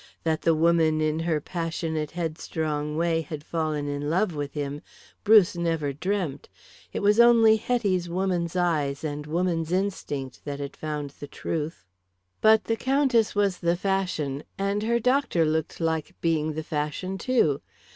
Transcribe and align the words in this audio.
That 0.23 0.41
the 0.41 0.55
woman 0.55 0.99
in 0.99 1.19
her 1.19 1.39
passionate, 1.39 2.09
headstrong 2.09 2.97
way 2.97 3.21
had 3.21 3.43
fallen 3.43 3.87
in 3.87 4.09
love 4.09 4.33
with 4.33 4.53
him 4.55 4.81
Bruce 5.23 5.55
never 5.55 5.93
dreamt. 5.93 6.49
It 6.91 7.01
was 7.01 7.19
only 7.19 7.57
Hetty's 7.57 8.09
woman's 8.09 8.55
eyes 8.55 9.03
and 9.03 9.27
woman's 9.27 9.71
instinct 9.71 10.43
that 10.43 10.59
had 10.59 10.75
found 10.75 11.11
the 11.19 11.27
truth. 11.27 11.85
But 12.41 12.63
the 12.63 12.77
Countess 12.77 13.35
was 13.35 13.59
the 13.59 13.75
fashion, 13.75 14.43
and 14.57 14.81
her 14.81 14.99
doctor 14.99 15.45
looked 15.45 15.79
like 15.79 16.15
being 16.19 16.53
the 16.53 16.63
fashion, 16.63 17.19
too. 17.19 17.61